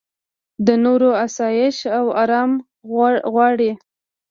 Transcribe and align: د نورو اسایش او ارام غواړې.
د 0.65 0.67
نورو 0.85 1.09
اسایش 1.25 1.77
او 1.97 2.05
ارام 2.21 2.51
غواړې. 3.33 3.71